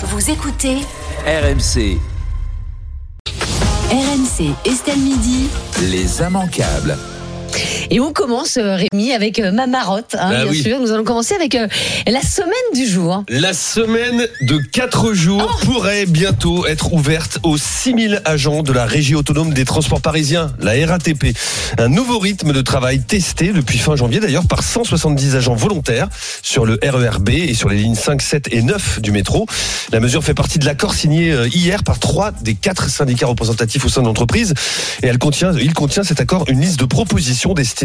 Vous 0.00 0.30
écoutez 0.30 0.76
RMC, 1.26 1.98
RMC 3.90 4.54
Estelle 4.64 4.98
Midi. 5.00 5.48
les 5.90 6.20
immanquables. 6.22 6.96
Et 7.90 8.00
on 8.00 8.12
commence, 8.12 8.58
euh, 8.58 8.76
Rémi, 8.76 9.12
avec 9.12 9.38
euh, 9.38 9.50
ma 9.50 9.66
marotte, 9.66 10.14
hein, 10.18 10.30
Bah 10.30 10.42
bien 10.42 10.50
oui. 10.50 10.62
sûr. 10.62 10.78
Nous 10.78 10.92
allons 10.92 11.04
commencer 11.04 11.34
avec 11.34 11.54
euh, 11.54 11.66
la 12.06 12.20
semaine 12.20 12.52
du 12.74 12.86
jour. 12.86 13.24
La 13.30 13.54
semaine 13.54 14.26
de 14.42 14.58
4 14.58 15.14
jours 15.14 15.38
Oh. 15.62 15.64
pourrait 15.64 16.04
bientôt 16.04 16.66
être 16.66 16.92
ouverte 16.92 17.38
aux 17.44 17.56
6000 17.56 18.20
agents 18.26 18.62
de 18.62 18.72
la 18.72 18.84
Régie 18.84 19.14
autonome 19.14 19.54
des 19.54 19.64
transports 19.64 20.02
parisiens, 20.02 20.52
la 20.60 20.72
RATP. 20.86 21.34
Un 21.78 21.88
nouveau 21.88 22.18
rythme 22.18 22.52
de 22.52 22.60
travail 22.60 23.00
testé 23.00 23.52
depuis 23.54 23.78
fin 23.78 23.96
janvier 23.96 24.20
d'ailleurs 24.20 24.46
par 24.46 24.62
170 24.62 25.36
agents 25.36 25.54
volontaires 25.54 26.08
sur 26.42 26.66
le 26.66 26.78
RERB 26.82 27.30
et 27.30 27.54
sur 27.54 27.68
les 27.70 27.76
lignes 27.76 27.94
5, 27.94 28.20
7 28.20 28.48
et 28.52 28.60
9 28.62 29.00
du 29.00 29.12
métro. 29.12 29.46
La 29.92 30.00
mesure 30.00 30.22
fait 30.22 30.34
partie 30.34 30.58
de 30.58 30.66
l'accord 30.66 30.92
signé 30.94 31.34
hier 31.54 31.82
par 31.84 31.98
trois 31.98 32.32
des 32.42 32.54
quatre 32.54 32.90
syndicats 32.90 33.26
représentatifs 33.26 33.84
au 33.84 33.88
sein 33.88 34.02
de 34.02 34.06
l'entreprise 34.06 34.52
et 35.02 35.06
elle 35.06 35.18
contient, 35.18 35.52
il 35.58 35.72
contient 35.72 36.02
cet 36.04 36.20
accord 36.20 36.44
une 36.48 36.60
liste 36.60 36.78
de 36.80 36.84
propositions 36.84 37.54
destinées 37.54 37.77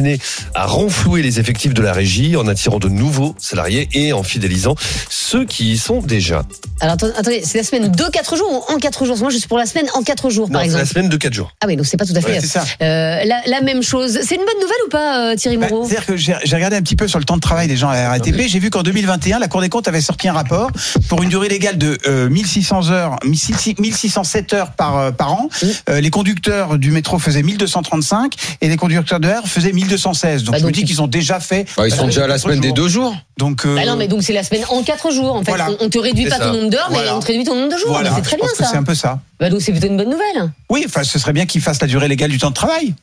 à 0.56 0.66
renflouer 0.66 1.22
les 1.22 1.40
effectifs 1.40 1.74
de 1.74 1.82
la 1.82 1.94
régie 1.94 2.36
en 2.36 2.48
attirant 2.48 2.80
de 2.80 2.90
nouveaux 2.90 3.36
salariés 3.38 3.90
et 3.94 4.14
en 4.14 4.24
fidélisant 4.24 4.76
ceux 5.10 5.46
qui 5.46 5.74
y 5.74 5.78
sont 5.78 6.00
déjà. 6.02 6.44
Alors 6.80 6.94
attendez, 6.96 7.42
c'est 7.44 7.58
la 7.58 7.64
semaine 7.64 7.92
de 7.92 8.04
4 8.04 8.36
jours 8.36 8.52
ou 8.70 8.74
en 8.74 8.78
4 8.78 9.06
jours? 9.06 9.18
Moi, 9.18 9.30
je 9.30 9.38
suis 9.38 9.48
pour 9.48 9.58
la 9.58 9.66
semaine 9.66 9.88
en 9.94 10.02
4 10.04 10.30
jours, 10.30 10.48
Non, 10.48 10.54
par 10.54 10.62
c'est 10.62 10.66
exemple. 10.68 10.84
la 10.84 10.90
semaine 10.90 11.10
de 11.10 11.18
4 11.18 11.34
jours. 11.34 11.52
Ah 11.62 11.68
oui, 11.68 11.76
donc 11.76 11.86
c'est 11.86 11.98
pas 11.98 12.06
tout 12.06 12.14
à 12.16 12.22
fait 12.22 12.34
Ouais, 12.34 12.40
c'est 12.42 12.48
ça. 12.48 12.64
euh, 12.82 13.24
la, 13.26 13.42
la 13.48 13.62
même 13.62 13.82
chose. 13.84 14.20
C'est 14.24 14.36
une 14.36 14.42
bonne 14.42 14.62
nouvelle 14.62 14.78
ou 14.86 14.90
pas, 14.90 15.32
euh, 15.32 15.36
Thierry 15.36 15.58
Bah, 15.58 15.68
Moreau? 15.70 15.86
C'est-à-dire 15.88 16.06
que 16.06 16.18
j'ai 16.18 16.34
regardé 16.56 16.76
un 16.76 16.82
petit 16.82 16.96
peu 16.96 17.08
sur 17.08 17.20
le 17.20 17.26
temps 17.26 17.36
de 17.36 17.42
travail 17.42 17.68
des 17.68 17.78
gens 17.78 17.90
à 17.90 17.96
la 17.96 18.10
RATP. 18.10 18.42
J'ai 18.48 18.60
vu 18.60 18.70
qu'en 18.70 18.84
2021, 18.84 19.40
la 19.40 19.48
Cour 19.48 19.62
des 19.62 19.70
comptes 19.70 19.88
avait 19.88 20.02
sorti 20.02 20.28
un 20.28 20.34
rapport 20.34 20.70
pour 21.10 21.24
une 21.24 21.30
durée 21.30 21.50
légale 21.50 21.78
de 21.78 21.98
euh, 22.08 22.30
1600 22.30 22.90
heures, 22.92 23.18
1607 23.26 24.54
heures 24.54 24.72
par, 24.72 24.98
euh, 24.98 25.12
par 25.12 25.34
an. 25.34 25.50
Euh, 25.90 26.02
les 26.02 26.10
conducteurs 26.10 26.78
du 26.78 26.92
métro 26.92 27.20
faisaient 27.20 27.44
1235 27.44 28.34
et 28.62 28.68
les 28.70 28.78
conducteurs 28.78 29.20
de 29.20 29.28
R 29.30 29.48
faisaient 29.48 29.72
1216. 29.84 30.44
Donc 30.44 30.54
Bah, 30.54 30.58
je 30.60 30.64
me 30.64 30.70
donc, 30.70 30.76
dis 30.76 30.84
qu'ils 30.86 31.02
ont 31.02 31.08
déjà 31.08 31.40
fait. 31.40 31.66
Bah, 31.78 31.88
ils 31.88 31.94
sont 31.94 32.04
euh, 32.04 32.06
déjà 32.08 32.24
à 32.24 32.28
la 32.28 32.34
quatre 32.36 32.44
semaine 32.44 32.60
des 32.60 32.72
deux 32.72 32.88
jours. 32.88 33.16
Donc 33.38 33.66
euh, 33.66 33.76
Bah 33.76 33.86
non, 33.86 33.96
mais 33.96 34.08
donc 34.08 34.24
c'est 34.24 34.34
la 34.34 34.44
semaine 34.44 34.64
en 34.70 34.84
4 34.84 35.12
jours. 35.12 35.36
En 35.36 35.44
fait, 35.44 35.52
Voilà. 35.52 35.70
on, 35.80 35.86
on 35.86 35.90
te 35.90 35.98
réduit 36.00 36.24
C'est 36.24 36.30
pas 36.30 36.38
ça. 36.38 36.46
ton 36.46 36.54
nombre 36.54 36.70
d'heures, 36.70 36.90
mais 36.92 36.98
on 37.12 37.20
te 37.20 37.28
réduit 37.28 37.44
ton 37.44 37.56
nombre 37.56 37.72
de 37.74 37.78
jours. 37.78 37.90
voilà, 37.90 38.10
Mais 38.10 38.16
c'est 38.18 38.22
très 38.22 38.32
je 38.32 38.36
bien 38.42 38.48
pense 38.48 38.58
que 38.58 38.64
ça. 38.64 38.70
c'est 38.72 38.78
un 38.78 38.84
peu 38.84 38.96
ça. 38.96 39.20
Bah, 39.40 39.50
donc 39.50 39.62
c'est 39.62 39.72
plutôt 39.72 39.88
une 39.88 39.98
bonne 39.98 40.10
nouvelle. 40.10 40.52
Oui, 40.70 40.84
enfin, 40.88 41.04
ce 41.04 41.18
serait 41.20 41.34
bien 41.34 41.46
qu'ils 41.46 41.62
fassent 41.62 41.82
la 41.82 41.88
durée 41.88 42.08
légale 42.08 42.32
du 42.32 42.38
temps 42.38 42.50
de 42.50 42.56
travail. 42.56 42.94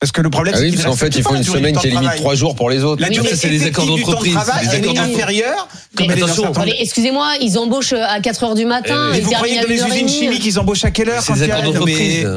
Parce 0.00 0.12
que 0.12 0.20
le 0.20 0.30
problème, 0.30 0.54
Ah 0.56 0.58
c'est 0.58 0.64
oui, 0.66 0.70
qu'ils 0.70 0.78
parce 0.80 0.90
qu'en 0.90 0.96
fait, 0.96 1.08
ils 1.08 1.24
pas 1.24 1.30
font 1.30 1.34
la 1.34 1.38
une 1.40 1.44
durée 1.44 1.58
du 1.58 1.60
semaine 1.60 1.74
temps 1.74 1.80
qui 1.80 1.86
de 1.88 1.90
est 1.90 1.94
limite 1.94 2.04
travail. 2.06 2.20
trois 2.20 2.34
jours 2.36 2.54
pour 2.54 2.70
les 2.70 2.84
autres. 2.84 3.02
La 3.02 3.08
Oui, 3.08 3.14
durée 3.14 3.30
mais 3.32 3.36
c'est 3.36 3.48
les 3.48 3.56
effective 3.56 3.82
accords 3.82 3.96
du 3.96 4.02
temps 4.02 4.08
de 4.10 4.12
d'entreprise, 4.12 4.34
travail, 4.34 4.64
les 4.64 4.70
elle 4.70 4.76
accords 4.76 4.90
est 4.90 4.94
d'entreprise. 4.94 5.14
inférieure. 5.16 5.68
comme 5.96 6.06
Mais 6.06 6.12
elle 6.12 6.18
est 6.18 6.20
dans 6.20 6.26
attention. 6.26 6.42
certains- 6.44 6.60
Attendez, 6.60 6.76
excusez-moi, 6.78 7.28
ils 7.40 7.58
embauchent 7.58 7.92
euh, 7.94 8.04
à 8.06 8.20
4 8.20 8.44
heures 8.44 8.54
du 8.54 8.64
matin. 8.64 9.08
Mais 9.10 9.18
ils 9.18 9.24
vous 9.24 9.30
croyez 9.32 9.58
que 9.58 9.66
les 9.66 9.80
1h30. 9.80 9.88
usines 9.94 10.08
chimiques, 10.08 10.46
ils 10.46 10.60
embauchent 10.60 10.84
à 10.84 10.92
quelle 10.92 11.08
heure 11.08 11.20
C'est 11.20 11.32
quand 11.32 11.38
des 11.40 11.44
il 11.46 11.48
y 11.48 11.50
a- 11.50 11.56
accords 11.56 11.72
d'entreprise. 11.72 12.28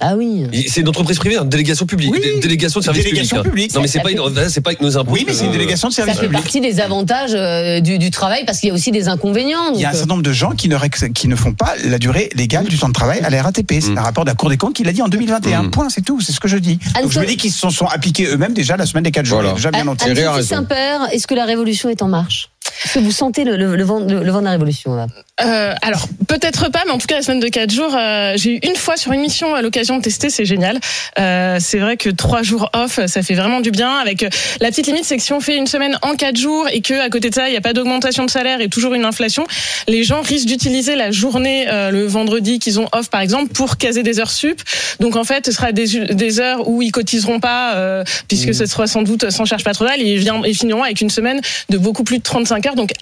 Ah 0.00 0.14
oui. 0.16 0.46
C'est 0.68 0.80
une 0.82 0.88
entreprise 0.88 1.18
privée, 1.18 1.36
une 1.36 1.48
délégation 1.48 1.84
publique, 1.84 2.12
Oui. 2.12 2.20
une 2.34 2.40
délégation 2.40 2.78
de 2.78 2.84
service 2.84 3.02
Délégation 3.02 3.42
public. 3.42 3.70
hein. 3.72 3.74
Non, 3.76 3.82
mais 3.82 3.88
c'est 3.88 4.00
pas, 4.00 4.10
c'est 4.48 4.60
pas 4.60 4.70
avec 4.70 4.80
nos 4.80 4.96
impôts. 4.96 5.10
Oui, 5.12 5.24
mais 5.26 5.32
c'est 5.32 5.44
une 5.46 5.50
délégation 5.52 5.88
de 5.88 5.92
Ça 5.92 6.02
service 6.04 6.20
fait 6.20 6.26
public. 6.26 6.40
partie 6.42 6.60
des 6.60 6.78
avantages 6.80 7.32
euh, 7.34 7.80
du, 7.80 7.98
du 7.98 8.10
travail 8.10 8.44
parce 8.46 8.60
qu'il 8.60 8.68
y 8.68 8.70
a 8.70 8.74
aussi 8.74 8.92
des 8.92 9.08
inconvénients. 9.08 9.72
Il 9.74 9.80
y 9.80 9.84
a 9.84 9.88
un 9.90 9.92
certain 9.92 10.06
nombre 10.14 10.22
de 10.22 10.32
gens 10.32 10.52
qui 10.52 10.68
ne, 10.68 10.76
rex- 10.76 11.12
qui 11.12 11.26
ne 11.26 11.34
font 11.34 11.52
pas 11.52 11.74
la 11.84 11.98
durée 11.98 12.30
légale 12.36 12.66
du 12.66 12.78
temps 12.78 12.88
de 12.88 12.92
travail 12.92 13.20
à 13.24 13.30
la 13.30 13.42
RATP. 13.42 13.72
C'est 13.80 13.88
Mm. 13.90 13.98
un 13.98 14.02
rapport 14.02 14.24
de 14.24 14.30
la 14.30 14.36
Cour 14.36 14.50
des 14.50 14.56
comptes 14.56 14.74
qui 14.74 14.84
l'a 14.84 14.92
dit 14.92 15.02
en 15.02 15.08
2021. 15.08 15.64
Mm. 15.64 15.70
Point, 15.72 15.88
c'est 15.88 16.02
tout. 16.04 16.20
C'est 16.20 16.32
ce 16.32 16.38
que 16.40 16.48
je 16.48 16.58
dis. 16.58 16.78
Donc 17.02 17.10
je 17.10 17.18
me 17.18 17.26
dis 17.26 17.36
qu'ils 17.36 17.50
se 17.52 17.58
sont, 17.58 17.70
sont 17.70 17.86
appliqués 17.86 18.26
eux-mêmes 18.26 18.54
déjà 18.54 18.76
la 18.76 18.86
semaine 18.86 19.02
des 19.04 19.10
4 19.10 19.26
jours. 19.26 19.40
Voilà. 19.40 19.54
Déjà 19.54 19.70
bien 19.72 19.86
Anne-Sophie. 19.88 20.44
Saint-Père, 20.46 21.08
est-ce 21.12 21.26
que 21.26 21.34
la 21.34 21.44
révolution 21.44 21.88
est 21.88 22.02
en 22.02 22.08
marche? 22.08 22.50
Est-ce 22.84 22.94
que 22.94 22.98
vous 23.00 23.10
sentez 23.12 23.42
le, 23.44 23.56
le- 23.56 23.74
le 23.74 23.82
vent, 23.84 23.98
le- 24.00 24.22
le 24.22 24.30
vent 24.30 24.38
de 24.40 24.44
la 24.44 24.52
révolution 24.52 24.94
là? 24.94 25.06
Euh, 25.40 25.74
alors 25.82 26.08
peut-être 26.26 26.70
pas, 26.70 26.82
mais 26.86 26.92
en 26.92 26.98
tout 26.98 27.06
cas 27.06 27.16
la 27.16 27.22
semaine 27.22 27.40
de 27.40 27.48
quatre 27.48 27.72
jours, 27.72 27.94
euh, 27.96 28.34
j'ai 28.36 28.56
eu 28.56 28.58
une 28.62 28.76
fois 28.76 28.96
sur 28.96 29.12
une 29.12 29.20
mission 29.20 29.54
à 29.54 29.62
l'occasion 29.62 29.96
de 29.96 30.02
tester, 30.02 30.30
c'est 30.30 30.44
génial. 30.44 30.80
Euh, 31.18 31.58
c'est 31.60 31.78
vrai 31.78 31.96
que 31.96 32.10
trois 32.10 32.42
jours 32.42 32.70
off, 32.74 33.00
ça 33.06 33.22
fait 33.22 33.34
vraiment 33.34 33.60
du 33.60 33.70
bien. 33.70 33.96
Avec 33.96 34.22
euh, 34.22 34.28
la 34.60 34.68
petite 34.68 34.86
limite, 34.86 35.04
c'est 35.04 35.16
que 35.16 35.22
si 35.22 35.32
on 35.32 35.40
fait 35.40 35.56
une 35.56 35.66
semaine 35.66 35.98
en 36.02 36.14
quatre 36.14 36.36
jours 36.36 36.68
et 36.72 36.80
que 36.80 36.94
à 36.94 37.08
côté 37.08 37.30
de 37.30 37.34
ça, 37.34 37.48
il 37.48 37.52
n'y 37.52 37.56
a 37.56 37.60
pas 37.60 37.72
d'augmentation 37.72 38.24
de 38.24 38.30
salaire 38.30 38.60
et 38.60 38.68
toujours 38.68 38.94
une 38.94 39.04
inflation, 39.04 39.46
les 39.86 40.04
gens 40.04 40.22
risquent 40.22 40.48
d'utiliser 40.48 40.96
la 40.96 41.10
journée 41.10 41.66
euh, 41.68 41.90
le 41.90 42.06
vendredi 42.06 42.58
qu'ils 42.58 42.80
ont 42.80 42.88
off 42.92 43.08
par 43.08 43.20
exemple 43.20 43.52
pour 43.52 43.76
caser 43.76 44.02
des 44.02 44.20
heures 44.20 44.30
sup. 44.30 44.60
Donc 45.00 45.16
en 45.16 45.24
fait, 45.24 45.46
ce 45.46 45.52
sera 45.52 45.72
des, 45.72 45.86
des 46.14 46.40
heures 46.40 46.68
où 46.68 46.82
ils 46.82 46.92
cotiseront 46.92 47.40
pas, 47.40 47.74
euh, 47.76 48.04
puisque 48.26 48.54
ce 48.54 48.66
sera 48.66 48.86
sans 48.86 49.02
doute 49.02 49.30
sans 49.30 49.44
charge 49.44 49.64
patronale. 49.64 50.00
Et 50.00 50.14
ils, 50.14 50.30
ils 50.46 50.56
finiront 50.56 50.82
avec 50.82 51.00
une 51.00 51.10
semaine 51.10 51.40
de 51.70 51.78
beaucoup 51.78 52.04
plus 52.04 52.18
de 52.18 52.22
35 52.22 52.66
heures. 52.66 52.74
Donc 52.74 52.92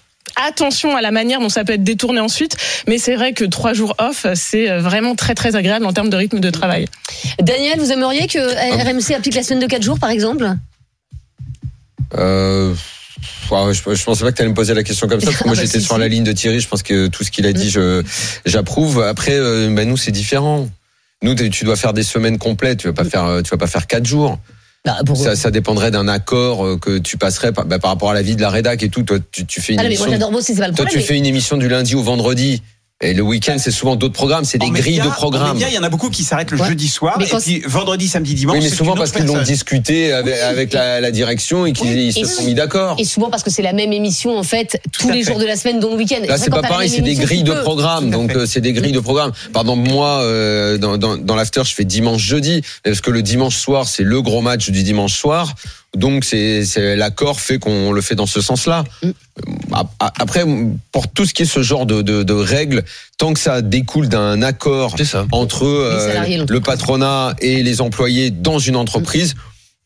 attention 0.45 0.95
à 0.95 1.01
la 1.01 1.11
manière 1.11 1.39
dont 1.39 1.49
ça 1.49 1.63
peut 1.63 1.73
être 1.73 1.83
détourné 1.83 2.19
ensuite, 2.19 2.55
mais 2.87 2.97
c'est 2.97 3.15
vrai 3.15 3.33
que 3.33 3.45
trois 3.45 3.73
jours 3.73 3.95
off, 3.99 4.25
c'est 4.35 4.69
euh, 4.69 4.79
vraiment 4.79 5.15
très 5.15 5.35
très 5.35 5.55
agréable 5.55 5.85
en 5.85 5.93
termes 5.93 6.09
de 6.09 6.17
rythme 6.17 6.39
de 6.39 6.49
travail. 6.49 6.87
Daniel, 7.41 7.79
vous 7.79 7.91
aimeriez 7.91 8.27
que 8.27 8.39
RMC 8.39 9.15
applique 9.15 9.35
la 9.35 9.43
semaine 9.43 9.61
de 9.61 9.67
4 9.67 9.81
jours 9.83 9.99
par 9.99 10.09
exemple? 10.09 10.55
Euh, 12.17 12.73
je, 13.49 13.95
je 13.95 14.03
pensais 14.03 14.23
pas 14.23 14.31
que 14.31 14.37
tu 14.37 14.41
allais 14.41 14.49
me 14.49 14.55
poser 14.55 14.73
la 14.73 14.83
question 14.83 15.07
comme 15.07 15.19
ça, 15.19 15.27
parce 15.27 15.37
que 15.37 15.43
moi 15.45 15.53
Ah 15.57 15.59
bah, 15.59 15.65
j'étais 15.65 15.79
si, 15.79 15.85
sur 15.85 15.95
si. 15.95 15.99
la 15.99 16.07
ligne 16.07 16.23
de 16.23 16.31
Thierry, 16.31 16.59
je 16.59 16.67
pense 16.67 16.83
que 16.83 17.07
tout 17.07 17.23
ce 17.23 17.31
qu'il 17.31 17.45
a 17.45 17.53
dit, 17.53 17.69
je 17.69 18.03
j'approuve. 18.45 19.01
Après, 19.01 19.35
euh, 19.35 19.69
bah, 19.71 19.85
nous 19.85 19.97
c'est 19.97 20.11
différent. 20.11 20.67
Nous, 21.23 21.33
tu 21.33 21.65
dois 21.65 21.75
faire 21.75 21.93
des 21.93 22.03
semaines 22.03 22.37
complètes, 22.37 22.79
tu 22.79 22.87
vas 22.87 22.93
pas 22.93 23.03
faire, 23.03 23.25
euh, 23.25 23.41
tu 23.41 23.49
vas 23.49 23.57
pas 23.57 23.67
faire 23.67 23.87
quatre 23.87 24.05
jours. 24.05 24.37
Bah, 24.85 24.97
pour... 25.05 25.17
Ça, 25.17 25.35
ça 25.35 25.51
dépendrait 25.51 25.91
d'un 25.91 26.07
accord 26.07 26.65
euh, 26.65 26.77
que 26.77 26.97
tu 26.97 27.17
passerais 27.17 27.51
par, 27.51 27.65
bah, 27.65 27.79
par 27.79 27.91
rapport 27.91 28.11
à 28.11 28.13
la 28.13 28.21
vie 28.21 28.35
de 28.35 28.41
la 28.41 28.49
rédac 28.49 28.83
et 28.83 28.89
tout. 28.89 29.03
Toi, 29.03 29.17
fais 29.61 29.73
une 29.73 29.79
Ah 29.79 29.83
moi 30.31 30.41
tu 30.85 30.99
fais 31.01 31.17
une 31.17 31.25
émission 31.25 31.57
du 31.57 31.67
lundi 31.67 31.95
au 31.95 32.03
vendredi. 32.03 32.61
Et 32.99 33.13
le 33.13 33.21
week-end, 33.21 33.57
c'est 33.59 33.69
souvent 33.69 33.95
d'autres 33.95 34.15
programmes, 34.15 34.43
c'est 34.43 34.57
des 34.57 34.65
En 34.65 34.69
grilles 34.71 34.97
de 34.97 35.03
en 35.07 35.11
programmes. 35.11 35.53
médias, 35.53 35.67
il 35.69 35.75
y 35.75 35.77
en 35.77 35.83
a 35.83 35.89
beaucoup 35.89 36.09
qui 36.09 36.23
s'arrêtent 36.23 36.49
le 36.49 36.59
Ouais. 36.59 36.67
jeudi 36.69 36.87
soir. 36.87 37.17
Mais 37.19 37.25
et 37.25 37.29
quand 37.29 37.39
puis 37.39 37.59
vendredi, 37.67 38.07
samedi, 38.07 38.33
dimanche. 38.33 38.57
Oui, 38.57 38.63
mais 38.63 38.75
souvent 38.75 38.95
parce 38.95 39.11
qu'ils 39.11 39.25
l'ont 39.25 39.39
discuté 39.43 40.11
avec, 40.11 40.33
avec 40.41 40.73
la, 40.73 40.99
la 40.99 41.11
direction 41.11 41.67
et 41.67 41.73
qu'ils 41.73 41.91
Oui, 41.91 42.11
se 42.11 42.19
et 42.21 42.25
sont 42.25 42.43
mis 42.45 42.55
d'accord. 42.55 42.95
Et 42.97 43.03
souvent 43.05 43.29
parce 43.29 43.43
que 43.43 43.51
c'est 43.51 43.61
la 43.61 43.73
même 43.73 43.93
émission 43.93 44.35
en 44.35 44.41
fait 44.41 44.81
tous 44.93 45.11
les 45.11 45.23
fait. 45.23 45.31
jours 45.31 45.39
de 45.39 45.45
la 45.45 45.55
semaine 45.55 45.79
dont 45.79 45.91
le 45.91 45.97
week-end. 45.97 46.21
Là, 46.27 46.39
c'est 46.39 46.49
pas 46.49 46.63
pareil, 46.63 46.89
c'est 46.89 47.01
des 47.01 47.13
grilles 47.13 47.43
de 47.43 47.53
programme. 47.53 48.05
Tout 48.09 48.15
à 48.15 48.17
Donc, 48.17 48.35
euh, 48.35 48.47
c'est 48.47 48.61
des 48.61 48.73
grilles 48.73 48.93
de 48.93 48.99
programme. 48.99 49.31
Pardon, 49.53 49.75
moi, 49.75 50.21
euh, 50.23 50.79
dans, 50.79 50.97
dans, 50.97 51.17
dans 51.17 51.35
l'after, 51.35 51.61
je 51.65 51.75
fais 51.75 51.85
dimanche-jeudi. 51.85 52.63
Parce 52.83 53.01
que 53.01 53.11
le 53.11 53.21
dimanche 53.21 53.57
soir, 53.57 53.87
c'est 53.87 54.01
le 54.03 54.23
gros 54.23 54.41
match 54.41 54.71
du 54.71 54.81
dimanche 54.81 55.13
soir. 55.13 55.53
Donc, 55.95 56.25
c'est 56.25 56.65
c'est- 56.65 56.95
l'accord 56.95 57.39
fait 57.41 57.59
qu'on 57.59 57.91
le 57.91 58.01
fait 58.01 58.15
dans 58.15 58.25
ce 58.25 58.41
sens-là. 58.41 58.83
Mm. 59.67 59.75
Après, 59.99 60.43
pour 60.91 61.07
tout 61.07 61.25
ce 61.25 61.33
qui 61.33 61.43
est 61.43 61.45
ce 61.47 61.61
genre 61.61 61.85
de, 61.85 62.01
de, 62.01 62.23
de 62.23 62.33
règles, 62.33 62.83
tant 63.17 63.33
que 63.33 63.39
ça 63.39 63.61
découle 63.61 64.09
d'un 64.09 64.41
accord 64.41 64.95
entre 65.31 65.65
euh, 65.65 66.45
le 66.47 66.59
patronat 66.61 67.35
et 67.39 67.63
les 67.63 67.81
employés 67.81 68.31
dans 68.31 68.59
une 68.59 68.75
entreprise, 68.75 69.35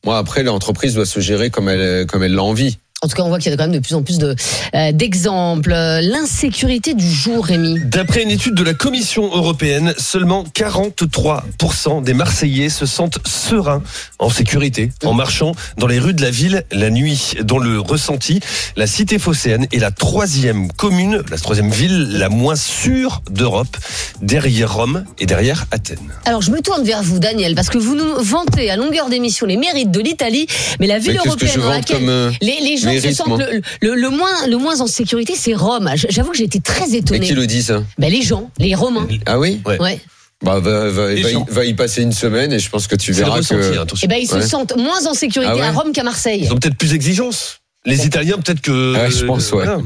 moi, 0.06 0.18
après, 0.18 0.44
l'entreprise 0.44 0.96
doit 0.96 1.06
se 1.06 1.20
gérer 1.20 1.50
comme 1.50 1.70
elle, 1.70 2.06
comme 2.08 2.24
elle 2.24 2.34
l'a 2.34 2.44
envie. 2.44 2.78
En 3.03 3.07
tout 3.07 3.16
cas, 3.16 3.23
on 3.23 3.29
voit 3.29 3.39
qu'il 3.39 3.50
y 3.50 3.53
a 3.53 3.57
quand 3.57 3.63
même 3.63 3.72
de 3.72 3.79
plus 3.79 3.95
en 3.95 4.03
plus 4.03 4.19
de, 4.19 4.35
euh, 4.75 4.91
d'exemples. 4.91 5.73
Euh, 5.73 6.01
L'insécurité 6.01 6.94
du 6.94 7.09
jour, 7.09 7.44
Rémi. 7.44 7.79
D'après 7.85 8.22
une 8.22 8.29
étude 8.29 8.53
de 8.53 8.63
la 8.63 8.75
Commission 8.75 9.23
européenne, 9.35 9.95
seulement 9.97 10.44
43% 10.53 12.03
des 12.03 12.13
Marseillais 12.13 12.69
se 12.69 12.85
sentent 12.85 13.17
sereins 13.25 13.81
en 14.19 14.29
sécurité 14.29 14.91
en 15.03 15.13
marchant 15.13 15.53
dans 15.79 15.88
les 15.88 15.97
rues 15.97 16.13
de 16.13 16.22
la 16.22 16.29
ville 16.29 16.63
la 16.72 16.91
nuit. 16.91 17.34
Dans 17.41 17.57
le 17.57 17.79
ressenti, 17.79 18.40
la 18.75 18.85
cité 18.85 19.17
phocéenne 19.17 19.66
est 19.72 19.79
la 19.79 19.90
troisième 19.90 20.72
commune, 20.72 21.23
la 21.31 21.38
troisième 21.38 21.72
ville 21.72 22.19
la 22.19 22.29
moins 22.29 22.56
sûre 22.56 23.23
d'Europe, 23.31 23.78
derrière 24.22 24.75
Rome 24.75 25.06
et 25.17 25.25
derrière 25.25 25.66
Athènes. 25.72 25.97
Alors, 26.25 26.44
je 26.44 26.51
me 26.51 26.61
tourne 26.61 26.84
vers 26.84 27.01
vous, 27.01 27.17
Daniel, 27.17 27.56
parce 27.56 27.69
que 27.69 27.79
vous 27.79 27.95
nous 27.95 28.22
vantez 28.22 28.69
à 28.69 28.75
longueur 28.75 29.09
d'émission 29.09 29.47
les 29.47 29.57
mérites 29.57 29.90
de 29.90 30.01
l'Italie, 30.01 30.45
mais 30.79 30.85
la 30.85 31.00
ville 31.00 31.13
Mais 31.13 31.28
européenne 31.28 31.59
dans 31.61 31.69
laquelle 31.69 31.97
comme, 31.97 32.09
euh, 32.09 32.31
les, 32.41 32.59
les 32.61 32.78
gens 32.78 32.91
se 33.00 33.03
mérite, 33.03 33.18
sentent 33.18 33.28
moi 33.28 33.38
le, 33.40 33.62
le- 33.81 33.96
le 33.96 34.09
moins, 34.09 34.47
le 34.47 34.57
moins 34.57 34.81
en 34.81 34.88
sécurité, 34.88 35.34
c'est 35.38 35.53
Rome. 35.56 35.90
J'avoue 36.09 36.31
que 36.31 36.38
j'ai 36.38 36.44
été 36.46 36.59
très 36.59 36.88
Mais 36.88 36.97
étonnée. 36.97 37.28
qui 37.28 37.34
le 37.34 37.47
dit, 37.47 37.62
ça 37.63 37.84
Ben, 37.97 38.12
les 38.12 38.22
gens, 38.22 38.49
les 38.58 38.76
Romains. 38.76 39.08
Ah 39.26 39.40
oui 39.40 39.61
Ouais. 39.66 39.79
Ouais. 39.79 39.99
Bah, 40.43 40.59
va, 40.59 40.90
va, 40.90 41.14
Les 41.14 41.22
va 41.22 41.29
y, 41.29 41.34
gens. 41.34 41.46
va 41.52 41.66
y 41.66 41.73
passer 41.76 42.02
une 42.02 42.11
semaine 42.14 42.52
et 42.52 42.58
je 42.59 42.70
pense 42.70 42.88
que 42.88 42.96
tu 42.96 43.11
verras 43.11 43.35
ressenti, 43.35 43.61
que. 43.61 43.78
hein, 43.78 43.82
attention. 43.84 44.05
Et 44.05 44.09
ben, 44.09 44.17
ils 44.20 44.28
se 44.28 44.41
sentent 44.41 44.76
moins 44.76 45.05
en 45.05 45.14
sécurité 45.14 45.52
Ah 45.53 45.55
ouais 45.55 45.61
à 45.61 45.72
Rome 45.72 45.91
qu'à 45.93 46.03
Marseille. 46.03 46.41
Ils 46.43 46.52
ont 46.52 46.58
peut-être 46.58 46.78
plus 46.78 46.90
d'exigence. 46.91 47.58
Les 47.84 48.05
Italiens, 48.05 48.38
peut-être 48.38 48.61
que. 48.61 48.93
Ah, 48.96 49.09
je 49.09 49.26
pense, 49.26 49.52
ouais. 49.53 49.64
Voilà. 49.66 49.79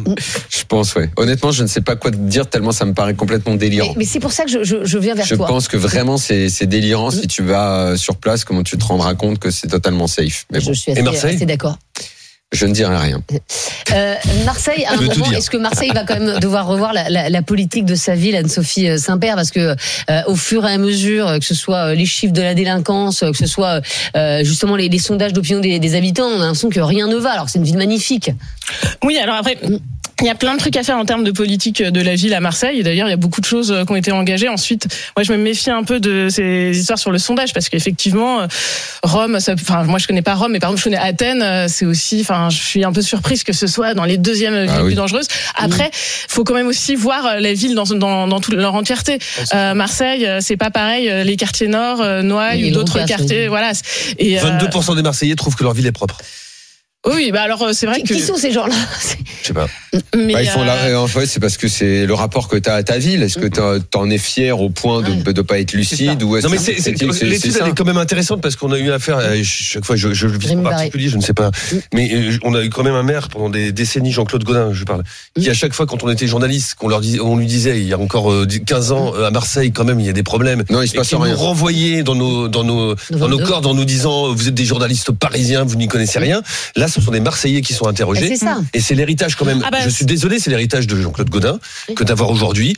Je 0.50 0.63
pense, 0.68 0.96
ouais. 0.96 1.10
Honnêtement, 1.16 1.52
je 1.52 1.63
ne 1.63 1.68
sais 1.68 1.80
pas 1.80 1.96
quoi 1.96 2.12
te 2.12 2.18
dire 2.18 2.46
tellement 2.50 2.74
ça 2.74 2.84
me 2.86 2.94
paraît 2.94 3.13
complètement 3.16 3.54
Mais, 3.54 3.57
délirant. 3.57 3.94
mais 3.96 4.04
c'est 4.04 4.19
pour 4.19 4.34
ça 4.34 4.44
que 4.44 4.50
je, 4.52 4.63
je- 4.66 4.84
je 4.84 4.98
viens 4.98 5.13
vers 5.16 5.25
Je 5.25 5.36
toi. 5.36 5.48
pense 5.48 5.69
que 5.69 5.78
vraiment 5.78 6.18
c'est 6.18 6.50
délirant 6.66 7.10
si 7.12 7.25
tu 7.28 7.42
vas 7.42 7.80
euh, 7.92 7.96
sur 7.98 8.18
place, 8.18 8.44
comment 8.44 8.63
tu 8.63 8.78
te 8.78 8.84
rendras 8.84 9.13
compte 9.16 9.40
que 9.40 9.50
c'est 9.50 9.68
totalement 9.68 10.07
safe. 10.07 10.46
Mais 10.52 10.60
Je 10.60 10.66
bon, 10.66 10.74
suis 10.74 10.92
assez, 10.92 11.28
assez 11.36 11.46
d'accord. 11.46 11.78
Je 12.56 12.66
ne 12.66 12.74
dirai 12.74 12.96
rien. 12.98 13.22
Euh, 13.94 14.16
Marseille, 14.46 14.86
à 14.86 14.94
un 14.94 14.96
moment, 14.96 15.31
est-ce 15.38 15.50
que 15.50 15.57
Marseille 15.57 15.92
va 15.94 16.04
quand 16.04 16.19
même 16.19 16.40
devoir 16.40 16.68
revoir 16.68 16.94
la, 16.94 17.10
la- 17.10 17.30
la 17.30 17.42
politique 17.42 17.86
de 17.86 17.96
sa 17.96 18.16
ville, 18.16 18.36
Anne-Sophie 18.36 18.90
euh, 18.90 18.98
Saint-Père, 18.98 19.36
parce 19.36 19.52
que 19.52 19.75
euh, 20.10 20.22
au 20.28 20.36
fur 20.36 20.66
et 20.66 20.72
à 20.74 20.78
mesure, 20.78 21.28
que 21.40 21.46
ce 21.46 21.54
soit 21.56 21.94
les 21.94 22.06
chiffres 22.06 22.34
de 22.34 22.42
la 22.42 22.54
délinquance, 22.54 23.19
que 23.19 23.38
ce 23.38 23.46
soit 23.48 23.81
euh, 24.16 24.44
justement 24.44 24.75
les, 24.75 24.90
les 24.90 25.00
sondages 25.00 25.34
d'opinion 25.34 25.60
des, 25.60 25.80
des 25.80 25.96
habitants, 25.96 26.25
on 26.28 26.36
a 26.42 26.46
l'impression 26.46 26.69
que 26.69 26.80
rien 26.80 27.07
ne 27.07 27.16
va. 27.18 27.31
Alors 27.31 27.46
que 27.46 27.52
c'est 27.52 27.60
une 27.60 27.66
ville 27.66 27.78
magnifique. 27.78 28.31
Oui, 29.04 29.18
alors 29.18 29.36
après. 29.36 29.57
Il 30.22 30.28
y 30.28 30.30
a 30.30 30.36
plein 30.36 30.54
de 30.54 30.60
trucs 30.60 30.78
à 30.78 30.84
faire 30.84 30.98
en 30.98 31.04
termes 31.04 31.26
de 31.26 31.32
politique 31.32 31.84
de 31.84 32.02
la 32.02 32.16
ville 32.16 32.34
à 32.34 32.40
Marseille. 32.40 32.80
Et 32.80 32.84
d'ailleurs, 32.84 33.08
il 33.08 33.12
y 33.12 33.14
a 33.14 33.18
beaucoup 33.18 33.42
de 33.42 33.46
choses 33.46 33.72
euh, 33.74 33.84
qui 33.84 33.92
ont 33.92 33.96
été 33.98 34.14
engagées. 34.14 34.48
Ensuite, 34.48 34.88
moi, 35.18 35.24
je 35.24 35.32
me 35.34 35.38
méfie 35.38 35.70
un 35.72 35.84
peu 35.84 36.00
de 36.00 36.30
ces 36.30 36.72
histoires 36.74 36.98
sur 36.98 37.12
le 37.12 37.18
sondage 37.18 37.52
parce 37.52 37.68
qu'effectivement, 37.68 38.40
euh, 38.40 38.48
Rome, 39.04 39.42
ça, 39.42 39.56
enfin, 39.56 39.84
moi, 39.84 40.00
je 40.00 40.08
connais 40.08 40.22
pas 40.22 40.34
Rome, 40.36 40.54
mais 40.54 40.60
par 40.60 40.70
exemple, 40.70 40.80
je 40.80 40.84
connais 40.86 40.98
Athènes. 41.06 41.42
euh, 41.42 41.66
C'est 41.68 41.86
aussi, 41.86 42.22
enfin, 42.22 42.50
je 42.50 42.58
suis 42.58 42.86
un 42.86 42.94
peu 42.94 43.02
surprise 43.02 43.44
que 43.44 43.52
ce 43.52 43.68
soit 43.68 43.94
dans 43.94 44.06
les 44.06 44.18
deuxièmes 44.18 44.56
villes 44.62 44.70
Ah 44.72 44.78
les 44.78 44.84
oui. 44.84 44.90
plus 44.92 44.96
dangereuses. 44.96 45.28
Après, 45.56 45.90
faut 45.94 46.46
quand 46.46 46.54
même 46.54 46.68
aussi 46.68 46.96
voir 46.96 47.26
euh, 47.26 47.40
les 47.40 47.54
villes 47.54 47.76
dans, 47.76 47.84
dans, 47.84 48.28
dans 48.28 48.40
toute 48.40 48.54
leur 48.54 48.74
entièreté. 48.74 49.20
Euh, 49.54 49.74
Marseille, 49.74 50.26
euh, 50.26 50.40
c'est 50.42 50.56
pas 50.58 50.72
pareil. 50.72 51.10
euh, 51.10 51.26
Les 51.26 51.36
quartiers 51.36 51.68
nord, 51.68 52.00
euh, 52.02 52.22
Noailles 52.22 52.72
ou 52.72 52.74
d'autres 52.74 53.04
quartiers, 53.06 53.50
voilà. 53.50 53.74
Et, 54.18 54.40
euh, 54.40 54.42
22% 54.60 54.96
des 54.96 55.02
Marseillais 55.02 55.36
trouvent 55.36 55.56
que 55.58 55.64
leur 55.64 55.74
ville 55.74 55.88
est 55.88 55.92
propre. 55.92 56.18
oui, 57.06 57.32
bah 57.32 57.42
alors 57.44 57.62
euh, 57.64 57.74
c'est 57.74 57.86
vrai 57.86 57.98
Qui, 57.98 58.04
que. 58.04 58.14
qui 58.14 58.22
sont 58.22 58.36
ces 58.38 58.52
gens-là? 58.52 58.74
Je 59.42 59.48
sais 59.48 59.54
pas. 59.54 59.68
Mais, 60.15 60.33
Bah, 60.33 60.44
ils 60.44 60.47
font 60.50 60.62
euh, 60.62 60.65
la- 60.92 61.01
en 61.01 61.07
fait, 61.07 61.25
c'est 61.25 61.39
parce 61.39 61.57
que 61.57 61.68
c'est 61.68 62.06
le 62.06 62.13
rapport 62.13 62.47
que 62.47 62.57
tu 62.57 62.69
as 62.69 62.75
à 62.75 62.83
ta 62.83 62.97
ville. 62.97 63.24
Est-ce 63.24 63.38
que 63.39 63.47
t'en- 63.47 64.09
es 64.09 64.18
fier 64.18 64.59
au 64.59 64.69
point 64.69 65.01
de 65.01 65.12
ne 65.31 65.42
pas 65.42 65.59
être 65.59 65.74
lucide 65.74 66.21
ou 66.24 66.38
est-ce 66.38 66.45
Non 66.45 66.51
mais 66.51 66.57
que 66.57 66.63
c'est, 66.63 66.74
c'est, 66.80 66.97
c'est- 66.97 67.12
c'est- 67.12 67.25
l'étude 67.25 67.51
c'est 67.51 67.59
elle 67.62 67.69
est 67.69 67.74
quand 67.77 67.86
même 67.86 67.97
intéressante 67.97 68.42
parce 68.42 68.56
qu'on 68.56 68.71
a 68.71 68.77
eu 68.77 68.92
affaire 68.92 69.18
à 69.18 69.31
chaque 69.44 69.83
fois 69.86 69.95
je 69.95 70.13
je 70.13 70.27
le 70.27 70.38
vis 70.38 70.51
en 70.56 70.62
particulier 70.63 71.09
je 71.09 71.18
ne 71.18 71.21
sais 71.21 71.33
pas. 71.33 71.50
Mais 71.94 72.12
euh, 72.13 72.38
on 72.44 72.53
a 72.53 72.63
eu 72.63 72.69
quand 72.69 72.83
même 72.83 72.94
un 72.94 73.03
maire 73.03 73.30
pendant 73.30 73.50
des 73.50 73.71
décennies 73.71 74.12
Jean-Claude 74.12 74.44
Godin 74.44 74.74
je 74.74 74.83
parle 74.83 75.03
qui 75.39 75.50
à 75.50 75.53
chaque 75.53 75.74
fois 75.74 75.86
quand 75.86 76.03
on 76.03 76.09
était 76.09 76.27
journaliste 76.27 76.75
qu'on 76.75 76.88
leur 76.88 77.01
disait 77.01 77.19
on 77.19 77.36
lui 77.38 77.45
disait 77.47 77.80
il 77.80 77.88
y 77.88 77.94
a 77.94 78.00
encore 78.00 78.31
euh, 78.31 78.45
15 78.65 78.92
ans 78.92 79.13
euh, 79.15 79.25
à 79.27 79.31
Marseille 79.31 79.71
quand 79.71 79.83
même 79.86 80.00
il 80.00 80.06
y 80.06 80.09
a 80.09 80.13
des 80.13 80.24
problèmes. 80.24 80.63
Non, 80.69 80.81
il 80.81 80.88
se 80.88 80.94
et 80.94 80.97
passe 80.97 81.09
qui 81.09 81.15
rien. 81.15 81.33
nous 81.33 81.38
renvoyait 81.39 82.03
dans 82.03 82.15
nos 82.15 82.47
dans 82.47 82.63
nos 82.63 82.95
dans 83.12 83.27
nos 83.27 83.39
cordes 83.39 83.65
en 83.65 83.74
nous 83.74 83.86
disant 83.86 84.33
vous 84.33 84.47
êtes 84.47 84.53
des 84.53 84.65
journalistes 84.65 85.12
parisiens 85.12 85.63
vous 85.63 85.75
n'y 85.75 85.88
connaissez 85.88 86.19
rien. 86.19 86.42
Là 86.75 86.88
ce 86.88 87.01
sont 87.01 87.12
des 87.12 87.19
Marseillais 87.19 87.62
qui 87.62 87.74
sont 87.74 87.88
interrogés. 87.88 88.27
C'est 88.27 88.36
ça. 88.45 88.57
et 88.74 88.80
c'est 88.80 88.95
l'héritage 88.95 89.36
quand 89.36 89.45
même. 89.45 89.62
Ah 89.65 89.71
bah, 89.71 89.85
je 89.86 89.90
suis 89.92 90.06
désolé, 90.06 90.40
c'est 90.40 90.50
l'héritage 90.50 90.88
de 90.88 91.00
Jean-Claude 91.00 91.30
Godin 91.30 91.60
que 91.96 92.04
d'avoir 92.04 92.32
aujourd'hui 92.32 92.76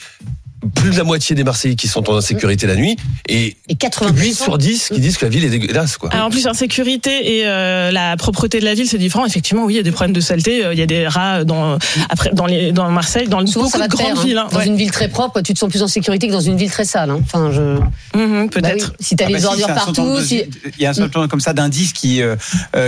plus 0.75 0.89
de 0.91 0.97
la 0.97 1.03
moitié 1.03 1.35
des 1.35 1.43
Marseillais 1.43 1.75
qui 1.75 1.87
sont 1.87 2.09
en 2.09 2.17
insécurité 2.17 2.65
la 2.67 2.75
nuit 2.75 2.97
et 3.29 3.55
Et 3.69 3.75
80 3.75 4.11
8 4.15 4.33
sur 4.33 4.57
10 4.57 4.89
qui 4.93 4.99
disent 4.99 5.17
que 5.17 5.25
la 5.25 5.29
ville 5.29 5.43
est 5.45 5.49
dégueulasse 5.49 5.97
quoi. 5.97 6.09
Alors 6.11 6.25
en 6.25 6.29
plus, 6.31 6.47
insécurité 6.47 7.37
et 7.37 7.47
euh, 7.47 7.91
la 7.91 8.17
propreté 8.17 8.59
de 8.59 8.65
la 8.65 8.73
ville, 8.73 8.87
c'est 8.87 8.97
différent. 8.97 9.25
Effectivement, 9.25 9.65
oui, 9.65 9.73
il 9.73 9.77
y 9.77 9.79
a 9.79 9.83
des 9.83 9.91
problèmes 9.91 10.13
de 10.15 10.19
saleté. 10.19 10.65
euh, 10.65 10.73
Il 10.73 10.79
y 10.79 10.81
a 10.81 10.85
des 10.87 11.07
rats 11.07 11.43
dans 11.43 11.77
après 12.09 12.31
dans 12.33 12.45
les 12.47 12.71
dans 12.71 12.89
Marseille, 12.89 13.27
dans 13.27 13.45
Souvent, 13.45 13.65
beaucoup 13.65 13.81
de 13.81 13.87
grandes 13.87 14.17
hein. 14.17 14.23
villes. 14.23 14.37
hein. 14.37 14.47
Dans 14.51 14.57
Ouais. 14.59 14.65
une 14.67 14.77
ville 14.77 14.91
très 14.91 15.09
propre, 15.09 15.41
tu 15.41 15.53
te 15.53 15.59
sens 15.59 15.69
plus 15.69 15.83
en 15.83 15.87
sécurité 15.87 16.27
que 16.27 16.33
dans 16.33 16.39
une 16.41 16.57
ville 16.57 16.71
très 16.71 16.85
sale. 16.85 17.11
hein. 17.11 17.19
Enfin, 17.23 17.51
je. 17.51 17.61
Mhm, 17.61 17.79
Bah 18.15 18.41
oui, 18.41 18.49
Peut-être. 18.49 18.93
Si 18.99 19.15
t'as 19.15 19.25
Ah 19.25 19.27
bah 19.29 19.33
les 19.35 19.39
si, 19.41 19.45
ordures 19.45 19.67
partout, 19.67 20.17
de- 20.17 20.23
si. 20.23 20.43
Il 20.77 20.81
y 20.81 20.85
a 20.85 20.89
un 20.89 20.93
certain 20.93 21.19
nombre 21.19 21.29
comme 21.29 21.39
ça 21.39 21.53
d'indices 21.53 21.93
qui 21.93 22.21
euh, 22.23 22.35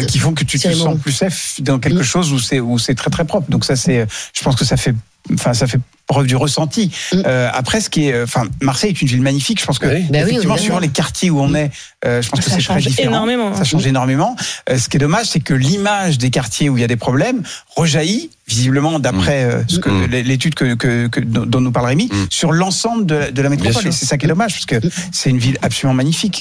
qui 0.08 0.18
font 0.18 0.34
que 0.34 0.44
tu 0.44 0.58
te 0.60 0.72
sens 0.74 0.98
plus 1.00 1.12
safe 1.12 1.62
dans 1.62 1.78
quelque 1.80 2.00
Mm. 2.00 2.04
chose 2.04 2.34
où 2.34 2.40
c'est 2.40 2.60
où 2.60 2.80
c'est 2.80 2.96
très 2.96 3.12
très 3.12 3.26
propre. 3.26 3.50
Donc 3.52 3.64
ça 3.64 3.76
c'est, 3.76 4.08
je 4.34 4.42
pense 4.44 4.56
que 4.56 4.66
ça 4.66 4.76
fait, 4.78 4.94
enfin 5.34 5.54
ça 5.54 5.68
fait 5.68 5.80
preuve 6.10 6.28
du 6.28 6.36
ressenti. 6.36 6.92
Mm. 7.14 7.22
Euh, 7.26 7.50
après, 7.54 7.80
ce 7.80 7.90
qui 7.90 8.08
est, 8.10 8.22
enfin 8.24 8.44
Marseille 8.62 8.90
est 8.90 9.02
une 9.02 9.08
ville 9.08 9.22
magnifique. 9.22 9.62
Je 9.62 9.66
pense 9.66 9.80
que 9.80 9.88
Oui. 9.88 10.02
Bah 10.10 10.20
oui, 10.24 10.30
effectivement, 10.32 10.58
suivant 10.58 10.80
les 10.80 10.90
quartiers 10.90 11.30
où 11.30 11.40
on 11.40 11.54
est, 11.54 11.72
euh, 12.06 12.22
je 12.22 12.30
pense 12.30 12.40
que 12.42 12.50
Ça 12.50 12.58
c'est 12.58 12.64
très 12.66 12.82
différent. 12.82 13.10
énormément. 13.12 13.56
Ça 13.56 13.64
change 13.64 13.86
énormément. 13.88 14.36
Euh, 14.70 14.78
ce 14.78 14.90
qui 14.90 14.98
est 14.98 15.00
dommage, 15.00 15.28
c'est 15.28 15.40
que 15.40 15.54
l'image 15.54 16.18
des 16.18 16.32
quartiers 16.32 16.68
où 16.70 16.78
il 16.78 16.82
y 16.82 16.84
a 16.84 16.88
des 16.88 16.96
problèmes 16.98 17.42
rejaillit 17.76 18.32
visiblement 18.48 18.98
d'après 19.00 19.44
euh, 19.44 19.62
Mm. 19.86 20.06
l'étude 20.30 20.56
que, 20.56 20.74
que, 20.74 21.08
que- 21.08 21.20
dont 21.22 21.62
nous 21.62 21.72
parle 21.72 21.86
Rémi 21.86 22.08
Mm. 22.12 22.26
sur 22.32 22.52
l'ensemble 22.52 23.06
de, 23.06 23.16
la- 23.16 23.32
de 23.32 23.42
la 23.44 23.50
métropole. 23.50 23.88
Et 23.88 23.92
c'est 23.92 24.06
ça 24.08 24.18
qui 24.18 24.26
est 24.26 24.30
dommage 24.30 24.54
parce 24.54 24.66
que 24.66 24.80
c'est 25.12 25.30
une 25.30 25.38
ville 25.38 25.58
absolument 25.62 25.94
magnifique. 25.94 26.38